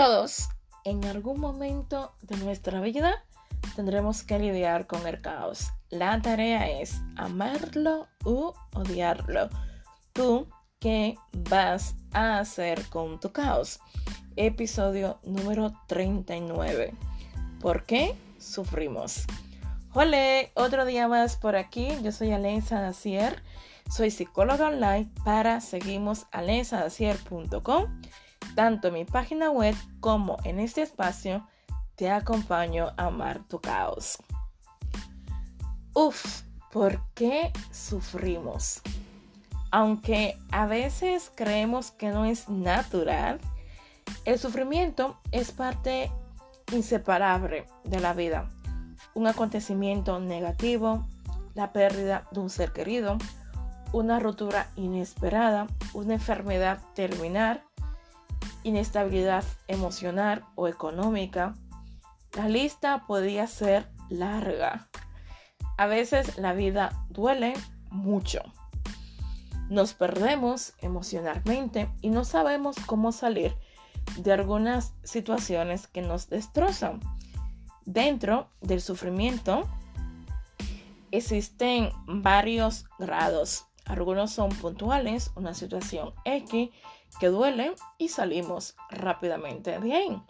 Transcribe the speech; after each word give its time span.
Todos, 0.00 0.48
en 0.84 1.04
algún 1.04 1.38
momento 1.38 2.14
de 2.22 2.38
nuestra 2.38 2.80
vida, 2.80 3.22
tendremos 3.76 4.22
que 4.22 4.38
lidiar 4.38 4.86
con 4.86 5.06
el 5.06 5.20
caos. 5.20 5.74
La 5.90 6.22
tarea 6.22 6.70
es 6.70 7.02
amarlo 7.18 8.08
u 8.24 8.54
odiarlo. 8.74 9.50
¿Tú 10.14 10.48
qué 10.78 11.18
vas 11.50 11.96
a 12.14 12.38
hacer 12.38 12.82
con 12.88 13.20
tu 13.20 13.30
caos? 13.30 13.78
Episodio 14.36 15.20
número 15.22 15.70
39. 15.86 16.94
¿Por 17.60 17.84
qué 17.84 18.16
sufrimos? 18.38 19.26
Hola, 19.92 20.46
otro 20.54 20.86
día 20.86 21.08
más 21.08 21.36
por 21.36 21.56
aquí. 21.56 21.88
Yo 22.02 22.10
soy 22.10 22.32
Alenza 22.32 22.80
Dacier. 22.80 23.42
Soy 23.90 24.10
psicóloga 24.10 24.68
online 24.68 25.10
para 25.26 25.60
seguimos 25.60 26.26
tanto 28.54 28.88
en 28.88 28.94
mi 28.94 29.04
página 29.04 29.50
web 29.50 29.74
como 30.00 30.38
en 30.44 30.60
este 30.60 30.82
espacio, 30.82 31.46
te 31.96 32.10
acompaño 32.10 32.92
a 32.96 33.06
amar 33.06 33.44
tu 33.48 33.60
caos. 33.60 34.18
Uf, 35.94 36.42
¿por 36.72 37.00
qué 37.14 37.52
sufrimos? 37.70 38.80
Aunque 39.70 40.38
a 40.50 40.66
veces 40.66 41.30
creemos 41.34 41.90
que 41.90 42.08
no 42.08 42.24
es 42.24 42.48
natural, 42.48 43.40
el 44.24 44.38
sufrimiento 44.38 45.18
es 45.30 45.52
parte 45.52 46.10
inseparable 46.72 47.66
de 47.84 48.00
la 48.00 48.14
vida. 48.14 48.48
Un 49.14 49.26
acontecimiento 49.26 50.20
negativo, 50.20 51.06
la 51.54 51.72
pérdida 51.72 52.26
de 52.30 52.40
un 52.40 52.50
ser 52.50 52.72
querido, 52.72 53.18
una 53.92 54.20
ruptura 54.20 54.70
inesperada, 54.76 55.66
una 55.92 56.14
enfermedad 56.14 56.80
terminal, 56.94 57.64
inestabilidad 58.62 59.44
emocional 59.68 60.44
o 60.54 60.68
económica. 60.68 61.54
La 62.34 62.48
lista 62.48 63.06
podría 63.06 63.46
ser 63.46 63.88
larga. 64.08 64.88
A 65.78 65.86
veces 65.86 66.36
la 66.38 66.52
vida 66.52 67.06
duele 67.08 67.54
mucho. 67.90 68.40
Nos 69.68 69.94
perdemos 69.94 70.74
emocionalmente 70.80 71.90
y 72.00 72.10
no 72.10 72.24
sabemos 72.24 72.76
cómo 72.86 73.12
salir 73.12 73.56
de 74.16 74.32
algunas 74.32 74.94
situaciones 75.04 75.86
que 75.86 76.02
nos 76.02 76.28
destrozan. 76.28 77.00
Dentro 77.84 78.50
del 78.60 78.80
sufrimiento 78.80 79.68
existen 81.10 81.90
varios 82.06 82.84
grados. 82.98 83.66
Algunos 83.86 84.32
son 84.32 84.50
puntuales, 84.50 85.32
una 85.34 85.54
situación 85.54 86.12
X 86.24 86.70
que 87.18 87.28
duele 87.28 87.74
y 87.98 88.08
salimos 88.08 88.76
rápidamente 88.90 89.78
de 89.80 89.94
ahí. 89.94 90.22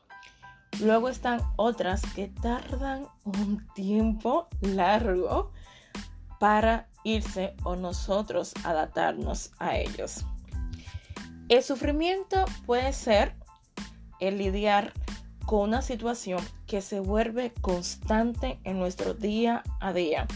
Luego 0.81 1.09
están 1.09 1.41
otras 1.57 2.03
que 2.15 2.29
tardan 2.29 3.07
un 3.25 3.67
tiempo 3.75 4.49
largo 4.61 5.53
para 6.39 6.89
irse 7.05 7.55
o 7.65 7.77
nosotros 7.77 8.55
adaptarnos 8.65 9.51
a 9.59 9.77
ellos. 9.77 10.25
El 11.49 11.63
sufrimiento 11.63 12.45
puede 12.65 12.93
ser 12.93 13.35
el 14.21 14.39
lidiar 14.39 14.93
con 15.45 15.69
una 15.69 15.83
situación 15.83 16.41
que 16.67 16.81
se 16.81 17.01
vuelve 17.01 17.53
constante 17.61 18.61
en 18.65 18.79
nuestro 18.79 19.15
día 19.15 19.65
a 19.81 19.93
día, 19.93 20.29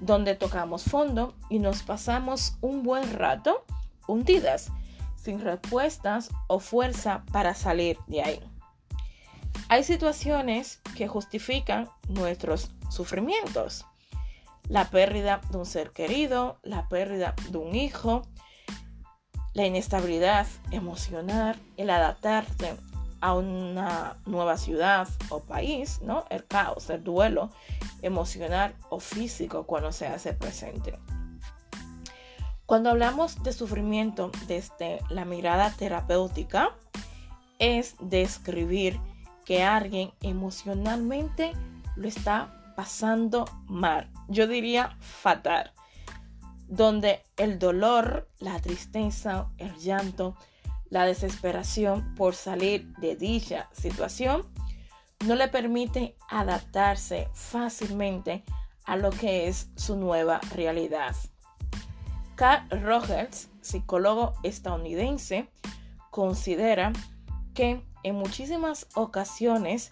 donde 0.00 0.34
tocamos 0.34 0.84
fondo 0.84 1.34
y 1.50 1.58
nos 1.58 1.82
pasamos 1.82 2.56
un 2.62 2.82
buen 2.82 3.12
rato 3.12 3.64
hundidas 4.08 4.72
sin 5.22 5.40
respuestas 5.40 6.30
o 6.48 6.58
fuerza 6.58 7.24
para 7.32 7.54
salir 7.54 7.98
de 8.06 8.22
ahí. 8.22 8.40
Hay 9.68 9.84
situaciones 9.84 10.80
que 10.96 11.08
justifican 11.08 11.88
nuestros 12.08 12.70
sufrimientos. 12.90 13.86
La 14.68 14.90
pérdida 14.90 15.40
de 15.50 15.58
un 15.58 15.66
ser 15.66 15.90
querido, 15.90 16.58
la 16.62 16.88
pérdida 16.88 17.34
de 17.50 17.58
un 17.58 17.74
hijo, 17.74 18.22
la 19.54 19.66
inestabilidad 19.66 20.46
emocional, 20.70 21.58
el 21.76 21.90
adaptarse 21.90 22.76
a 23.20 23.34
una 23.34 24.16
nueva 24.26 24.56
ciudad 24.56 25.08
o 25.28 25.40
país, 25.40 26.00
¿no? 26.02 26.24
El 26.28 26.44
caos, 26.46 26.90
el 26.90 27.04
duelo 27.04 27.50
emocional 28.02 28.74
o 28.90 28.98
físico 28.98 29.64
cuando 29.64 29.92
se 29.92 30.06
hace 30.06 30.34
presente. 30.34 30.98
Cuando 32.72 32.88
hablamos 32.88 33.42
de 33.42 33.52
sufrimiento 33.52 34.30
desde 34.46 35.00
la 35.10 35.26
mirada 35.26 35.70
terapéutica, 35.72 36.74
es 37.58 37.96
describir 38.00 38.98
que 39.44 39.62
alguien 39.62 40.14
emocionalmente 40.22 41.52
lo 41.96 42.08
está 42.08 42.72
pasando 42.74 43.44
mal. 43.66 44.10
Yo 44.28 44.46
diría 44.46 44.96
fatal. 45.00 45.74
Donde 46.66 47.22
el 47.36 47.58
dolor, 47.58 48.30
la 48.38 48.58
tristeza, 48.58 49.50
el 49.58 49.76
llanto, 49.76 50.34
la 50.88 51.04
desesperación 51.04 52.14
por 52.14 52.34
salir 52.34 52.90
de 52.96 53.16
dicha 53.16 53.68
situación 53.72 54.50
no 55.26 55.34
le 55.34 55.48
permite 55.48 56.16
adaptarse 56.30 57.28
fácilmente 57.34 58.44
a 58.84 58.96
lo 58.96 59.10
que 59.10 59.46
es 59.46 59.68
su 59.76 59.94
nueva 59.96 60.40
realidad. 60.54 61.14
Carl 62.34 62.68
Rogers, 62.82 63.50
psicólogo 63.60 64.34
estadounidense, 64.42 65.48
considera 66.10 66.92
que 67.54 67.82
en 68.02 68.14
muchísimas 68.14 68.86
ocasiones 68.94 69.90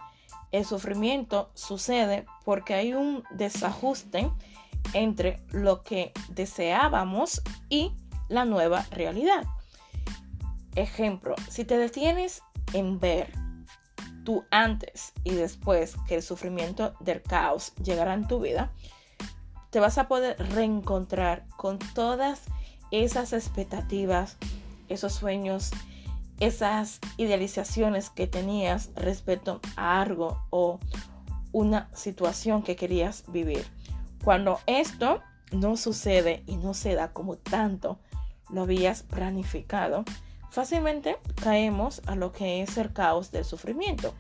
el 0.53 0.65
sufrimiento 0.65 1.51
sucede 1.55 2.27
porque 2.45 2.75
hay 2.75 2.93
un 2.93 3.23
desajuste 3.31 4.31
entre 4.95 5.41
lo 5.51 5.83
que 5.83 6.13
deseábamos 6.31 7.43
y 7.69 7.93
la 8.29 8.45
nueva 8.45 8.85
realidad. 8.91 9.45
Ejemplo, 10.75 11.35
si 11.49 11.65
te 11.65 11.77
detienes 11.77 12.43
en 12.73 12.99
ver 12.99 13.33
tú 14.25 14.45
antes 14.51 15.13
y 15.25 15.35
después 15.35 15.95
que 16.07 16.17
el 16.17 16.23
sufrimiento 16.23 16.95
del 17.01 17.23
caos 17.23 17.75
llegará 17.77 18.15
en 18.15 18.27
tu 18.27 18.41
vida, 18.41 18.73
te 19.71 19.81
vas 19.81 19.99
a 19.99 20.09
poder 20.09 20.37
reencontrar 20.53 21.47
con 21.57 21.79
todas 21.79 22.43
esas 22.91 23.33
expectativas, 23.33 24.37
esos 24.89 25.13
sueños, 25.13 25.71
esas 26.41 27.01
idealizaciones 27.17 28.11
que 28.11 28.27
tenías 28.27 28.91
respecto 28.97 29.61
a 29.77 30.01
algo 30.01 30.43
o 30.51 30.81
una 31.53 31.89
situación 31.95 32.63
que 32.63 32.77
querías 32.77 33.25
vivir. 33.29 33.65
Cuando 34.25 34.61
esto 34.67 35.23
no 35.53 35.77
sucede 35.77 36.43
y 36.47 36.57
no 36.57 36.75
se 36.75 36.95
da 36.95 37.13
como 37.13 37.37
tanto 37.37 37.99
lo 38.51 38.63
habías 38.63 39.03
planificado, 39.03 40.05
fácilmente 40.51 41.17
caemos 41.43 42.03
a 42.07 42.17
lo 42.17 42.33
que 42.33 42.63
es 42.63 42.77
el 42.77 42.93
caos 42.93 43.31
del 43.31 43.45
sufrimiento. 43.45 44.15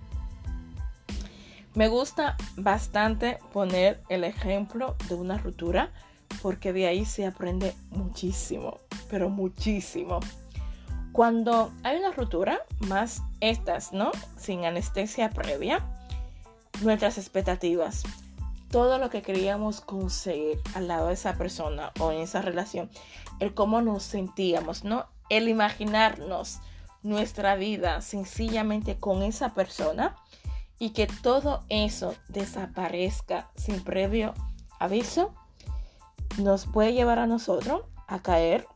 Me 1.75 1.89
gusta 1.89 2.37
bastante 2.57 3.39
poner 3.53 4.03
el 4.09 4.25
ejemplo 4.25 4.97
de 5.09 5.15
una 5.15 5.39
ruptura 5.39 5.93
porque 6.43 6.73
de 6.73 6.87
ahí 6.87 7.05
se 7.05 7.27
aprende 7.27 7.75
muchísimo, 7.91 8.79
pero 9.09 9.29
muchísimo. 9.29 10.21
Cuando 11.13 11.73
hay 11.83 11.99
una 11.99 12.11
ruptura, 12.13 12.61
más 12.81 13.23
estas, 13.41 13.93
¿no? 13.93 14.11
Sin 14.37 14.65
anestesia 14.65 15.31
previa, 15.31 15.85
nuestras 16.83 17.19
expectativas, 17.19 18.03
todo 18.71 18.99
lo 18.99 19.11
que 19.11 19.23
queríamos 19.23 19.81
conseguir 19.81 20.61
al 20.75 20.89
lado 20.89 21.09
de 21.09 21.15
esa 21.15 21.35
persona 21.35 21.93
o 22.01 22.13
en 22.13 22.21
esa 22.21 22.43
relación, 22.43 22.91
el 23.39 23.55
cómo 23.55 23.81
nos 23.81 24.03
sentíamos, 24.03 24.84
¿no? 24.84 25.07
El 25.28 25.49
imaginarnos 25.49 26.61
nuestra 27.03 27.55
vida 27.57 28.01
sencillamente 28.01 28.97
con 28.97 29.23
esa 29.23 29.55
persona 29.55 30.16
y 30.80 30.91
que 30.91 31.06
todo 31.06 31.62
eso 31.68 32.15
desaparezca 32.28 33.50
sin 33.54 33.84
previo 33.84 34.34
aviso, 34.80 35.32
nos 36.38 36.66
puede 36.66 36.94
llevar 36.94 37.18
a 37.18 37.27
nosotros 37.27 37.82
a 38.09 38.21
caer 38.21 38.66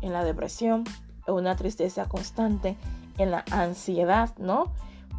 en 0.00 0.14
la 0.14 0.24
depresión, 0.24 0.84
en 1.26 1.34
una 1.34 1.54
tristeza 1.54 2.08
constante, 2.08 2.76
en 3.18 3.30
la 3.30 3.44
ansiedad, 3.50 4.34
¿no? 4.38 4.72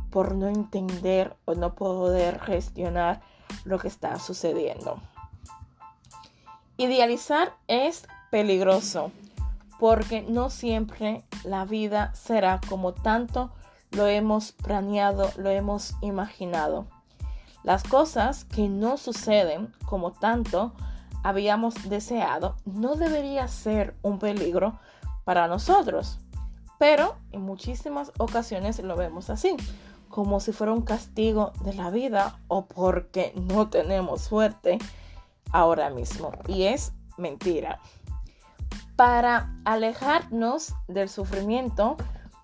Por 0.10 0.34
no 0.34 0.48
entender 0.48 1.38
o 1.46 1.54
no 1.54 1.76
poder 1.76 2.40
gestionar 2.40 3.22
lo 3.64 3.78
que 3.78 3.88
está 3.88 4.20
sucediendo. 4.20 5.00
Idealizar 6.78 7.54
es 7.68 8.08
peligroso 8.32 9.12
porque 9.80 10.24
no 10.24 10.50
siempre 10.50 11.24
la 11.44 11.66
vida 11.66 12.16
será 12.16 12.60
como 12.68 12.94
tanto 12.94 13.52
lo 13.96 14.08
hemos 14.08 14.52
planeado, 14.52 15.32
lo 15.38 15.50
hemos 15.50 15.96
imaginado. 16.02 16.86
Las 17.64 17.84
cosas 17.84 18.46
que 18.46 18.70
no 18.70 18.98
suceden 18.98 19.74
como 19.86 20.12
tanto 20.12 20.74
habíamos 21.24 21.90
deseado 21.90 22.56
no 22.66 22.96
debería 22.96 23.48
ser 23.48 23.96
un 24.04 24.20
peligro 24.20 24.80
para 25.24 25.48
nosotros. 25.48 26.20
Pero 26.78 27.16
en 27.32 27.42
muchísimas 27.42 28.12
ocasiones 28.20 28.80
lo 28.80 28.96
vemos 28.96 29.30
así, 29.30 29.56
como 30.10 30.40
si 30.40 30.52
fuera 30.52 30.74
un 30.74 30.82
castigo 30.82 31.54
de 31.62 31.74
la 31.74 31.90
vida 31.90 32.40
o 32.48 32.66
porque 32.66 33.34
no 33.36 33.70
tenemos 33.70 34.22
suerte 34.22 34.78
ahora 35.52 35.90
mismo. 35.90 36.32
Y 36.48 36.64
es 36.64 36.92
mentira. 37.18 37.80
Para 38.96 39.54
alejarnos 39.66 40.74
del 40.88 41.10
sufrimiento, 41.10 41.98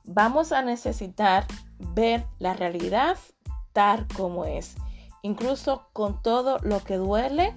vamos 0.06 0.52
a 0.52 0.62
necesitar 0.62 1.46
ver 1.94 2.26
la 2.40 2.54
realidad 2.54 3.18
tal 3.74 4.08
como 4.16 4.46
es. 4.46 4.76
Incluso 5.22 5.88
con 5.94 6.22
todo 6.22 6.60
lo 6.60 6.84
que 6.84 6.98
duele, 6.98 7.54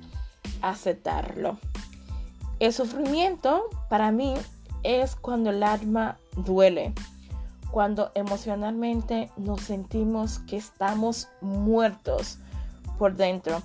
aceptarlo. 0.63 1.59
El 2.61 2.73
sufrimiento 2.73 3.65
para 3.89 4.13
mí 4.13 4.35
es 4.83 5.17
cuando 5.17 5.51
el 5.51 5.63
alma 5.63 6.19
duele, 6.37 6.93
cuando 7.71 8.13
emocionalmente 8.15 9.31
nos 9.37 9.63
sentimos 9.63 10.39
que 10.41 10.57
estamos 10.57 11.29
muertos 11.41 12.39
por 12.99 13.17
dentro. 13.17 13.63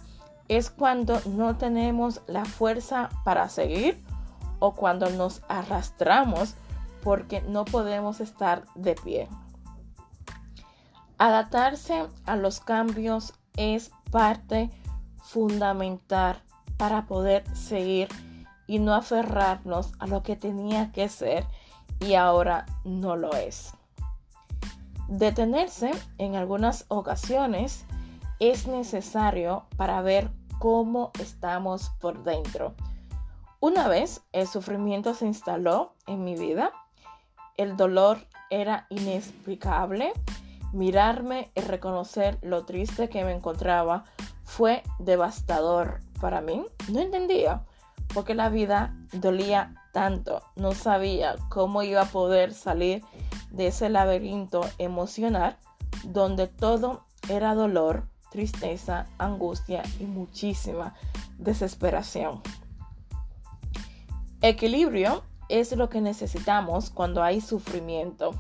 Es 0.47 0.69
cuando 0.69 1.21
no 1.25 1.55
tenemos 1.57 2.21
la 2.25 2.45
fuerza 2.45 3.09
para 3.23 3.49
seguir 3.49 4.03
o 4.59 4.73
cuando 4.73 5.09
nos 5.11 5.41
arrastramos 5.47 6.55
porque 7.03 7.41
no 7.41 7.65
podemos 7.65 8.19
estar 8.19 8.65
de 8.75 8.95
pie. 8.95 9.27
Adaptarse 11.17 12.07
a 12.25 12.35
los 12.35 12.59
cambios 12.59 13.33
es 13.57 13.91
parte 14.11 14.69
fundamental 15.23 16.41
para 16.77 17.05
poder 17.07 17.43
seguir 17.55 18.07
y 18.67 18.79
no 18.79 18.93
aferrarnos 18.93 19.91
a 19.99 20.07
lo 20.07 20.23
que 20.23 20.35
tenía 20.35 20.91
que 20.91 21.09
ser 21.09 21.45
y 21.99 22.13
ahora 22.13 22.65
no 22.85 23.15
lo 23.15 23.33
es. 23.33 23.73
Detenerse 25.07 25.91
en 26.19 26.35
algunas 26.35 26.85
ocasiones 26.87 27.83
es 28.39 28.67
necesario 28.67 29.65
para 29.75 30.01
ver 30.01 30.31
cómo 30.59 31.11
estamos 31.19 31.89
por 31.99 32.23
dentro. 32.23 32.75
Una 33.59 33.87
vez 33.87 34.21
el 34.31 34.47
sufrimiento 34.47 35.13
se 35.13 35.25
instaló 35.25 35.95
en 36.07 36.23
mi 36.23 36.35
vida, 36.35 36.71
el 37.59 37.75
dolor 37.75 38.19
era 38.49 38.87
inexplicable, 38.89 40.13
mirarme 40.71 41.51
y 41.55 41.61
reconocer 41.61 42.37
lo 42.41 42.63
triste 42.63 43.09
que 43.09 43.25
me 43.25 43.33
encontraba 43.33 44.05
fue 44.45 44.81
devastador 44.97 45.99
para 46.21 46.39
mí. 46.39 46.63
No 46.89 47.01
entendía 47.01 47.65
por 48.13 48.23
qué 48.23 48.33
la 48.33 48.47
vida 48.47 48.95
dolía 49.11 49.75
tanto. 49.91 50.41
No 50.55 50.71
sabía 50.71 51.35
cómo 51.49 51.83
iba 51.83 52.03
a 52.03 52.05
poder 52.05 52.53
salir 52.53 53.03
de 53.51 53.67
ese 53.67 53.89
laberinto 53.89 54.61
emocional 54.77 55.57
donde 56.05 56.47
todo 56.47 57.03
era 57.27 57.55
dolor, 57.55 58.07
tristeza, 58.31 59.05
angustia 59.17 59.83
y 59.99 60.05
muchísima 60.05 60.95
desesperación. 61.37 62.41
Equilibrio 64.41 65.23
es 65.49 65.75
lo 65.75 65.89
que 65.89 66.01
necesitamos 66.01 66.89
cuando 66.89 67.23
hay 67.23 67.41
sufrimiento 67.41 68.33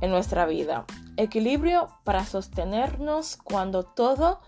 en 0.00 0.10
nuestra 0.10 0.46
vida. 0.46 0.84
Equilibrio 1.16 1.88
para 2.04 2.24
sostenernos 2.24 3.36
cuando 3.36 3.84
todo 3.84 4.40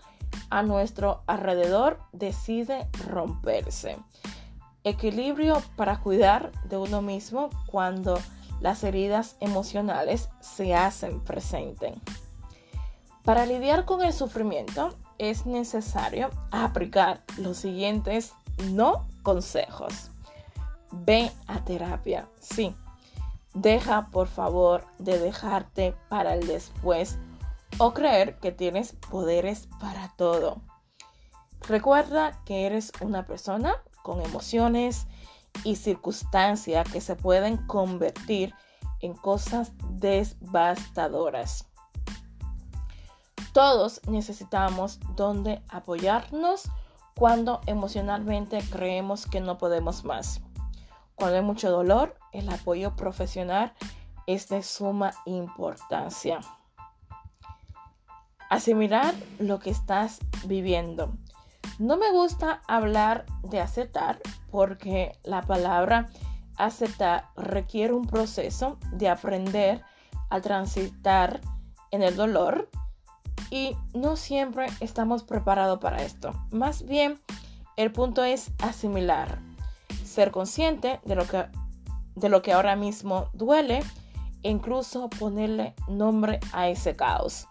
a 0.49 0.63
nuestro 0.63 1.23
alrededor 1.27 1.99
decide 2.11 2.87
romperse. 3.07 3.97
Equilibrio 4.83 5.61
para 5.75 5.99
cuidar 5.99 6.51
de 6.65 6.77
uno 6.77 7.01
mismo 7.01 7.49
cuando 7.67 8.19
las 8.59 8.83
heridas 8.83 9.37
emocionales 9.39 10.29
se 10.41 10.75
hacen 10.75 11.21
presentes. 11.21 11.95
Para 13.23 13.45
lidiar 13.45 13.85
con 13.85 14.01
el 14.01 14.11
sufrimiento 14.11 14.93
es 15.17 15.45
necesario 15.45 16.29
aplicar 16.51 17.23
los 17.37 17.57
siguientes 17.57 18.33
no 18.71 19.07
consejos. 19.21 20.12
Ve 20.93 21.31
a 21.47 21.63
terapia, 21.65 22.29
sí, 22.39 22.75
Deja 23.53 24.07
por 24.11 24.27
favor 24.27 24.85
de 24.97 25.19
dejarte 25.19 25.95
para 26.09 26.33
el 26.33 26.47
después 26.47 27.19
o 27.77 27.93
creer 27.93 28.39
que 28.39 28.51
tienes 28.51 28.93
poderes 29.11 29.67
para 29.79 30.11
todo. 30.17 30.61
Recuerda 31.67 32.41
que 32.45 32.65
eres 32.65 32.91
una 32.99 33.27
persona 33.27 33.75
con 34.01 34.21
emociones 34.21 35.05
y 35.63 35.75
circunstancias 35.75 36.91
que 36.91 36.99
se 36.99 37.15
pueden 37.15 37.57
convertir 37.67 38.55
en 39.01 39.13
cosas 39.13 39.71
devastadoras. 39.91 41.67
Todos 43.53 44.01
necesitamos 44.07 44.99
donde 45.15 45.61
apoyarnos 45.69 46.63
cuando 47.15 47.61
emocionalmente 47.67 48.63
creemos 48.71 49.27
que 49.27 49.41
no 49.41 49.59
podemos 49.59 50.03
más. 50.03 50.41
Cuando 51.15 51.37
hay 51.37 51.43
mucho 51.43 51.71
dolor, 51.71 52.15
el 52.31 52.49
apoyo 52.49 52.95
profesional 52.95 53.73
es 54.27 54.49
de 54.49 54.63
suma 54.63 55.11
importancia. 55.25 56.39
Asimilar 58.49 59.13
lo 59.39 59.59
que 59.59 59.69
estás 59.69 60.19
viviendo. 60.45 61.13
No 61.79 61.97
me 61.97 62.11
gusta 62.11 62.61
hablar 62.67 63.25
de 63.41 63.59
aceptar 63.59 64.19
porque 64.51 65.17
la 65.23 65.41
palabra 65.41 66.09
aceptar 66.57 67.29
requiere 67.35 67.93
un 67.93 68.05
proceso 68.05 68.77
de 68.91 69.09
aprender 69.09 69.81
a 70.29 70.39
transitar 70.41 71.41
en 71.91 72.03
el 72.03 72.15
dolor 72.15 72.69
y 73.49 73.75
no 73.93 74.15
siempre 74.15 74.67
estamos 74.79 75.23
preparados 75.23 75.79
para 75.79 76.03
esto. 76.03 76.33
Más 76.51 76.85
bien, 76.85 77.19
el 77.75 77.91
punto 77.91 78.23
es 78.23 78.51
asimilar 78.59 79.39
ser 80.13 80.31
consciente 80.31 80.99
de 81.03 81.15
lo 81.15 81.27
que, 81.27 81.45
de 82.15 82.29
lo 82.29 82.41
que 82.41 82.53
ahora 82.53 82.75
mismo 82.75 83.29
duele 83.33 83.83
e 84.43 84.49
incluso 84.49 85.09
ponerle 85.09 85.73
nombre 85.87 86.39
a 86.51 86.69
ese 86.69 86.95
caos. 86.95 87.47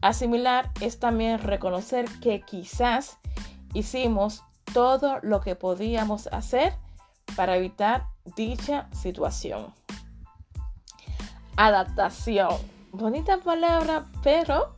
Asimilar 0.00 0.70
es 0.80 0.98
también 0.98 1.38
reconocer 1.38 2.06
que 2.20 2.42
quizás 2.42 3.18
hicimos 3.72 4.42
todo 4.72 5.18
lo 5.22 5.40
que 5.40 5.54
podíamos 5.54 6.26
hacer 6.32 6.74
para 7.36 7.56
evitar 7.56 8.08
dicha 8.36 8.88
situación. 8.92 9.72
Adaptación. 11.56 12.56
Bonita 12.92 13.38
palabra, 13.38 14.04
pero 14.22 14.76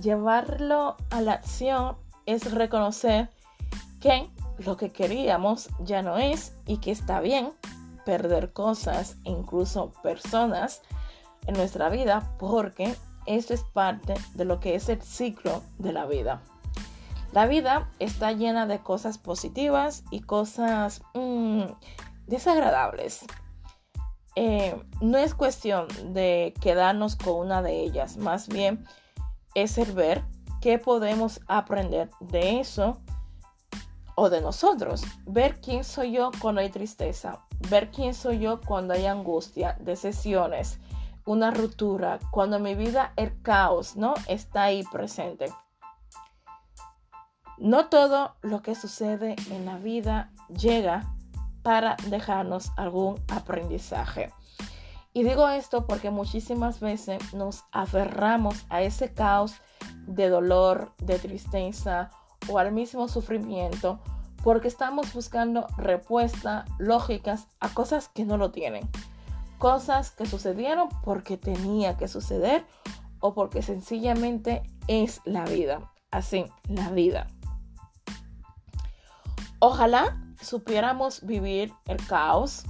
llevarlo 0.00 0.96
a 1.10 1.20
la 1.20 1.32
acción 1.32 1.96
es 2.26 2.52
reconocer 2.52 3.30
que 4.00 4.28
lo 4.58 4.76
que 4.76 4.90
queríamos 4.90 5.68
ya 5.80 6.02
no 6.02 6.18
es 6.18 6.54
y 6.66 6.78
que 6.78 6.90
está 6.90 7.20
bien 7.20 7.52
perder 8.04 8.52
cosas, 8.52 9.16
incluso 9.24 9.92
personas 10.02 10.82
en 11.46 11.54
nuestra 11.54 11.88
vida, 11.88 12.32
porque 12.38 12.94
esto 13.26 13.54
es 13.54 13.62
parte 13.62 14.14
de 14.34 14.44
lo 14.44 14.60
que 14.60 14.74
es 14.76 14.88
el 14.88 15.02
ciclo 15.02 15.62
de 15.78 15.92
la 15.92 16.06
vida. 16.06 16.42
La 17.32 17.46
vida 17.46 17.90
está 17.98 18.32
llena 18.32 18.66
de 18.66 18.78
cosas 18.78 19.18
positivas 19.18 20.04
y 20.10 20.20
cosas 20.20 21.02
mm, 21.14 21.64
desagradables. 22.26 23.26
Eh, 24.36 24.80
no 25.00 25.18
es 25.18 25.34
cuestión 25.34 25.88
de 26.12 26.54
quedarnos 26.60 27.16
con 27.16 27.46
una 27.46 27.62
de 27.62 27.80
ellas, 27.80 28.16
más 28.16 28.48
bien 28.48 28.84
es 29.54 29.78
el 29.78 29.92
ver 29.92 30.22
qué 30.60 30.78
podemos 30.78 31.40
aprender 31.48 32.10
de 32.20 32.60
eso 32.60 33.00
o 34.16 34.28
de 34.28 34.40
nosotros. 34.40 35.04
Ver 35.24 35.60
quién 35.60 35.84
soy 35.84 36.12
yo 36.12 36.32
cuando 36.40 36.60
hay 36.60 36.70
tristeza. 36.70 37.46
Ver 37.70 37.90
quién 37.90 38.12
soy 38.12 38.40
yo 38.40 38.60
cuando 38.60 38.94
hay 38.94 39.06
angustia, 39.06 39.76
decisiones, 39.80 40.80
una 41.24 41.52
ruptura, 41.52 42.18
cuando 42.32 42.56
en 42.56 42.64
mi 42.64 42.74
vida 42.74 43.12
el 43.16 43.40
caos, 43.42 43.96
¿no? 43.96 44.14
Está 44.26 44.64
ahí 44.64 44.82
presente. 44.90 45.52
No 47.58 47.86
todo 47.86 48.34
lo 48.42 48.60
que 48.62 48.74
sucede 48.74 49.36
en 49.50 49.64
la 49.64 49.78
vida 49.78 50.32
llega 50.48 51.14
para 51.62 51.96
dejarnos 52.08 52.72
algún 52.76 53.22
aprendizaje. 53.28 54.32
Y 55.12 55.22
digo 55.22 55.48
esto 55.48 55.86
porque 55.86 56.10
muchísimas 56.10 56.80
veces 56.80 57.32
nos 57.32 57.64
aferramos 57.72 58.66
a 58.68 58.82
ese 58.82 59.14
caos 59.14 59.54
de 60.06 60.28
dolor, 60.28 60.92
de 60.98 61.18
tristeza 61.18 62.10
o 62.48 62.58
al 62.58 62.72
mismo 62.72 63.08
sufrimiento 63.08 64.00
porque 64.42 64.68
estamos 64.68 65.12
buscando 65.12 65.66
respuestas 65.76 66.68
lógicas 66.78 67.48
a 67.58 67.68
cosas 67.68 68.08
que 68.08 68.24
no 68.24 68.36
lo 68.36 68.52
tienen. 68.52 68.88
Cosas 69.58 70.12
que 70.12 70.26
sucedieron 70.26 70.88
porque 71.02 71.36
tenía 71.36 71.96
que 71.96 72.06
suceder 72.06 72.64
o 73.20 73.34
porque 73.34 73.62
sencillamente 73.62 74.62
es 74.86 75.20
la 75.24 75.44
vida. 75.44 75.90
Así, 76.10 76.46
la 76.68 76.90
vida. 76.90 77.26
Ojalá 79.58 80.16
supiéramos 80.40 81.26
vivir 81.26 81.72
el 81.86 81.96
caos 82.06 82.64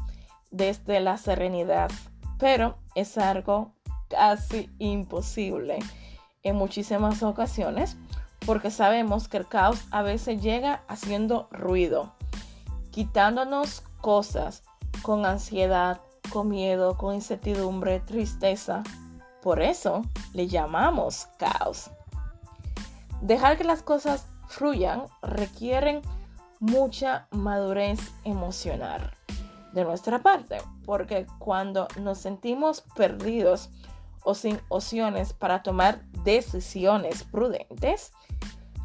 desde 0.51 1.01
la 1.01 1.19
serenidad, 1.19 1.91
pero 2.39 2.79
es 2.95 3.19
algo 3.19 3.75
casi 4.09 4.71
imposible 4.79 5.79
en 6.43 6.57
muchísimas 6.57 7.23
ocasiones 7.23 7.99
porque 8.47 8.71
sabemos 8.71 9.29
que 9.29 9.39
el 9.39 9.47
caos 9.47 9.85
a 9.91 10.03
veces 10.03 10.41
llega 10.41 10.85
haciendo 10.87 11.49
ruido, 11.51 12.13
quitándonos 12.93 13.83
cosas 14.01 14.63
con 15.03 15.27
ansiedad, 15.27 16.01
con 16.33 16.49
miedo, 16.49 16.97
con 16.97 17.15
incertidumbre, 17.15 18.01
tristeza. 18.01 18.85
Por 19.43 19.61
eso 19.61 20.03
le 20.33 20.47
llamamos 20.47 21.27
caos. 21.39 21.91
Dejar 23.21 23.59
que 23.59 23.65
las 23.65 23.83
cosas 23.83 24.27
fluyan 24.49 25.05
requieren 25.23 26.03
mucha 26.61 27.27
madurez 27.33 27.99
emocional 28.25 29.13
de 29.73 29.85
nuestra 29.85 30.21
parte, 30.21 30.59
porque 30.85 31.27
cuando 31.39 31.89
nos 32.01 32.19
sentimos 32.19 32.83
perdidos 32.95 33.71
o 34.23 34.35
sin 34.35 34.61
opciones 34.69 35.33
para 35.33 35.63
tomar 35.63 36.01
decisiones 36.25 37.25
prudentes, 37.25 38.13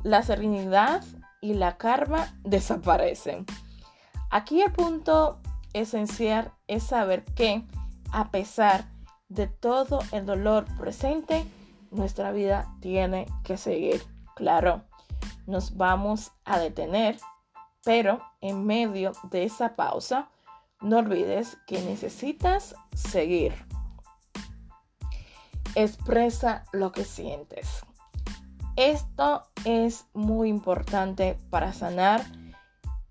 la 0.04 0.24
serenidad 0.24 1.04
y 1.42 1.54
la 1.54 1.78
karma 1.78 2.34
desaparecen. 2.44 3.46
Aquí 4.30 4.62
el 4.62 4.72
punto 4.72 5.40
esencial 5.74 6.54
es 6.68 6.84
saber 6.84 7.26
que, 7.36 7.66
a 8.12 8.32
pesar 8.32 8.86
de 9.30 9.48
todo 9.48 10.00
el 10.12 10.26
dolor 10.26 10.66
presente, 10.78 11.46
nuestra 11.92 12.32
vida 12.32 12.74
tiene 12.80 13.28
que 13.44 13.58
seguir. 13.58 14.02
Claro, 14.36 14.84
nos 15.48 15.76
vamos 15.76 16.32
a 16.46 16.60
detener, 16.60 17.18
pero 17.84 18.22
en 18.42 18.66
medio 18.66 19.12
de 19.32 19.44
esa 19.44 19.76
pausa, 19.76 20.30
no 20.82 20.98
olvides 20.98 21.58
que 21.68 21.82
necesitas 21.82 22.76
seguir. 22.96 23.54
Expresa 25.76 26.66
lo 26.72 26.92
que 26.92 27.06
sientes. 27.06 27.84
Esto 28.82 29.44
es 29.64 30.08
muy 30.16 30.50
importante 30.50 31.38
para 31.52 31.72
sanar 31.72 32.26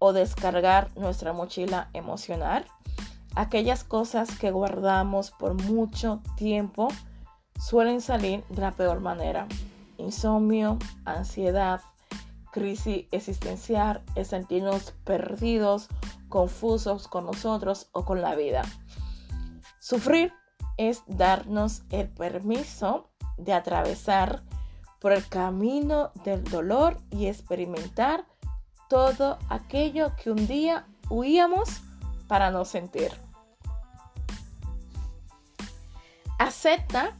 o 0.00 0.12
descargar 0.12 0.90
nuestra 0.96 1.32
mochila 1.32 1.90
emocional. 1.92 2.66
Aquellas 3.36 3.84
cosas 3.84 4.36
que 4.36 4.50
guardamos 4.50 5.30
por 5.30 5.54
mucho 5.54 6.22
tiempo 6.34 6.88
suelen 7.56 8.00
salir 8.00 8.42
de 8.48 8.62
la 8.62 8.72
peor 8.72 8.98
manera. 8.98 9.46
Insomnio, 9.96 10.76
ansiedad, 11.04 11.80
crisis 12.50 13.06
existencial, 13.12 14.02
sentirnos 14.24 14.90
perdidos, 15.04 15.86
confusos 16.28 17.06
con 17.06 17.26
nosotros 17.26 17.90
o 17.92 18.04
con 18.04 18.22
la 18.22 18.34
vida. 18.34 18.62
Sufrir 19.78 20.32
es 20.78 21.04
darnos 21.06 21.82
el 21.90 22.08
permiso 22.08 23.08
de 23.38 23.52
atravesar 23.52 24.42
por 25.00 25.12
el 25.12 25.26
camino 25.26 26.12
del 26.24 26.44
dolor 26.44 26.98
y 27.10 27.26
experimentar 27.26 28.24
todo 28.88 29.38
aquello 29.48 30.12
que 30.16 30.30
un 30.30 30.46
día 30.46 30.86
huíamos 31.08 31.80
para 32.28 32.50
no 32.50 32.64
sentir. 32.64 33.12
Acepta 36.38 37.16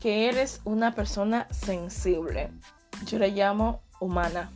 que 0.00 0.28
eres 0.28 0.60
una 0.64 0.94
persona 0.94 1.46
sensible. 1.50 2.50
Yo 3.06 3.18
le 3.18 3.30
llamo 3.30 3.80
humana. 4.00 4.50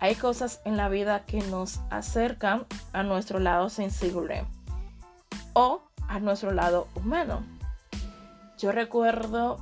Hay 0.00 0.14
cosas 0.14 0.60
en 0.64 0.76
la 0.76 0.88
vida 0.88 1.24
que 1.24 1.40
nos 1.42 1.80
acercan 1.90 2.66
a 2.92 3.02
nuestro 3.02 3.38
lado 3.38 3.68
sensible 3.68 4.44
o 5.54 5.82
a 6.08 6.20
nuestro 6.20 6.52
lado 6.52 6.88
humano. 6.94 7.42
Yo 8.58 8.72
recuerdo 8.72 9.58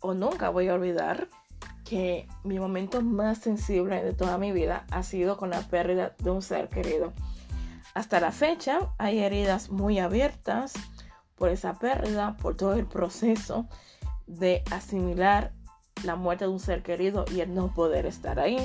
o 0.00 0.14
nunca 0.14 0.50
voy 0.50 0.68
a 0.68 0.74
olvidar 0.74 1.28
que 1.88 2.28
mi 2.42 2.58
momento 2.58 3.00
más 3.00 3.38
sensible 3.38 4.02
de 4.02 4.12
toda 4.12 4.38
mi 4.38 4.50
vida 4.50 4.86
ha 4.90 5.02
sido 5.02 5.36
con 5.36 5.50
la 5.50 5.60
pérdida 5.60 6.14
de 6.18 6.30
un 6.30 6.42
ser 6.42 6.68
querido. 6.68 7.12
Hasta 7.94 8.20
la 8.20 8.32
fecha 8.32 8.90
hay 8.98 9.20
heridas 9.20 9.70
muy 9.70 9.98
abiertas 9.98 10.74
por 11.36 11.48
esa 11.48 11.74
pérdida, 11.78 12.36
por 12.38 12.56
todo 12.56 12.74
el 12.74 12.86
proceso 12.86 13.68
de 14.26 14.64
asimilar 14.72 15.52
la 16.02 16.16
muerte 16.16 16.44
de 16.44 16.50
un 16.50 16.60
ser 16.60 16.82
querido 16.82 17.24
y 17.32 17.40
el 17.40 17.54
no 17.54 17.72
poder 17.72 18.04
estar 18.04 18.40
ahí. 18.40 18.58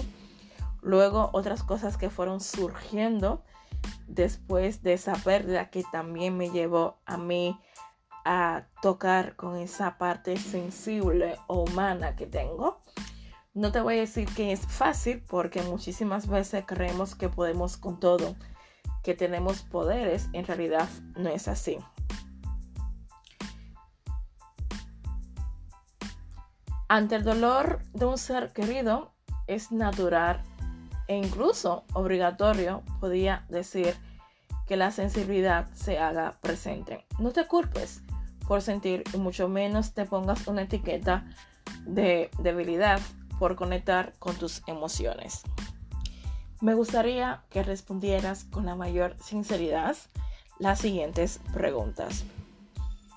Luego 0.82 1.30
otras 1.34 1.64
cosas 1.64 1.98
que 1.98 2.10
fueron 2.10 2.42
surgiendo 2.42 3.44
después 4.08 4.82
de 4.82 4.94
esa 4.94 5.14
pérdida 5.14 5.70
que 5.70 5.84
también 5.92 6.38
me 6.38 6.50
llevó 6.50 6.98
a 7.06 7.18
mí 7.18 7.58
a 8.26 8.66
tocar 8.82 9.36
con 9.36 9.58
esa 9.58 9.98
parte 9.98 10.38
sensible 10.38 11.38
o 11.48 11.64
humana 11.64 12.16
que 12.16 12.26
tengo. 12.26 12.82
No 13.54 13.74
te 13.74 13.82
voy 13.82 13.98
a 13.98 14.02
decir 14.02 14.30
que 14.34 14.54
es 14.54 14.62
fácil 14.62 15.22
porque 15.28 15.62
muchísimas 15.62 16.28
veces 16.28 16.64
creemos 16.66 17.16
que 17.16 17.28
podemos 17.28 17.76
con 17.76 18.00
todo, 18.00 18.38
que 19.04 19.14
tenemos 19.14 19.64
poderes, 19.64 20.30
en 20.32 20.46
realidad 20.46 20.88
no 21.18 21.28
es 21.28 21.50
así. 21.50 21.78
Ante 26.88 27.16
el 27.16 27.24
dolor 27.26 27.82
de 27.92 28.06
un 28.06 28.18
ser 28.18 28.54
querido 28.54 29.12
es 29.48 29.74
natural 29.74 30.42
e 31.10 31.18
incluso 31.18 31.84
obligatorio, 31.92 32.84
podía 33.02 33.46
decir, 33.50 33.96
que 34.66 34.78
la 34.78 34.92
sensibilidad 34.92 35.68
se 35.74 36.00
haga 36.00 36.40
presente. 36.40 37.06
No 37.20 37.32
te 37.32 37.46
culpes 37.46 38.02
por 38.48 38.62
sentir 38.62 39.04
y 39.14 39.18
mucho 39.18 39.50
menos 39.50 39.94
te 39.94 40.06
pongas 40.06 40.48
una 40.48 40.62
etiqueta 40.62 41.26
de 41.86 42.32
debilidad 42.40 43.02
por 43.42 43.56
conectar 43.56 44.14
con 44.20 44.36
tus 44.36 44.62
emociones. 44.68 45.42
Me 46.60 46.76
gustaría 46.76 47.42
que 47.50 47.64
respondieras 47.64 48.44
con 48.44 48.68
la 48.68 48.76
mayor 48.76 49.16
sinceridad 49.20 49.98
las 50.60 50.78
siguientes 50.78 51.40
preguntas. 51.52 52.24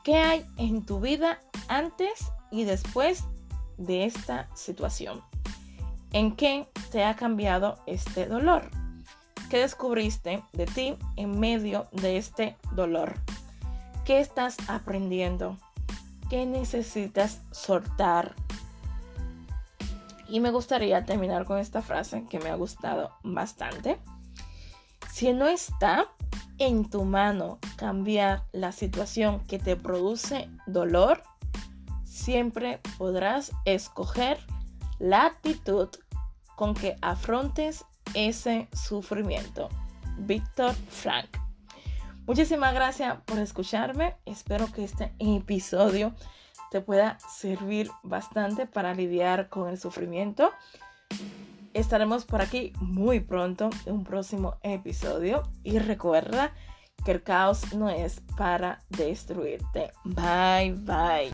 ¿Qué 0.02 0.16
hay 0.16 0.46
en 0.56 0.86
tu 0.86 0.98
vida 0.98 1.40
antes 1.68 2.32
y 2.50 2.64
después 2.64 3.24
de 3.76 4.06
esta 4.06 4.48
situación? 4.56 5.20
¿En 6.14 6.34
qué 6.34 6.70
te 6.90 7.04
ha 7.04 7.16
cambiado 7.16 7.78
este 7.84 8.24
dolor? 8.24 8.70
¿Qué 9.50 9.58
descubriste 9.58 10.42
de 10.54 10.64
ti 10.64 10.96
en 11.16 11.38
medio 11.38 11.86
de 11.92 12.16
este 12.16 12.56
dolor? 12.72 13.12
¿Qué 14.06 14.20
estás 14.20 14.56
aprendiendo? 14.68 15.58
¿Qué 16.30 16.46
necesitas 16.46 17.42
soltar? 17.50 18.34
Y 20.28 20.40
me 20.40 20.50
gustaría 20.50 21.04
terminar 21.04 21.44
con 21.44 21.58
esta 21.58 21.82
frase 21.82 22.24
que 22.28 22.38
me 22.38 22.50
ha 22.50 22.54
gustado 22.54 23.10
bastante. 23.22 23.98
Si 25.12 25.32
no 25.32 25.46
está 25.46 26.08
en 26.58 26.88
tu 26.88 27.04
mano 27.04 27.58
cambiar 27.76 28.44
la 28.52 28.72
situación 28.72 29.40
que 29.46 29.58
te 29.58 29.76
produce 29.76 30.48
dolor, 30.66 31.22
siempre 32.04 32.80
podrás 32.98 33.52
escoger 33.64 34.38
la 34.98 35.26
actitud 35.26 35.88
con 36.56 36.74
que 36.74 36.96
afrontes 37.02 37.84
ese 38.14 38.68
sufrimiento. 38.72 39.68
Víctor 40.18 40.74
Frank. 40.88 41.28
Muchísimas 42.26 42.72
gracias 42.72 43.18
por 43.26 43.38
escucharme. 43.38 44.16
Espero 44.24 44.70
que 44.72 44.84
este 44.84 45.12
episodio 45.18 46.14
te 46.74 46.80
pueda 46.80 47.18
servir 47.20 47.88
bastante 48.02 48.66
para 48.66 48.94
lidiar 48.94 49.48
con 49.48 49.68
el 49.68 49.78
sufrimiento. 49.78 50.50
Estaremos 51.72 52.24
por 52.24 52.42
aquí 52.42 52.72
muy 52.80 53.20
pronto 53.20 53.70
en 53.86 53.94
un 53.94 54.02
próximo 54.02 54.56
episodio 54.60 55.44
y 55.62 55.78
recuerda 55.78 56.52
que 57.04 57.12
el 57.12 57.22
caos 57.22 57.74
no 57.74 57.90
es 57.90 58.20
para 58.36 58.80
destruirte. 58.88 59.92
Bye 60.02 60.72
bye. 60.72 61.33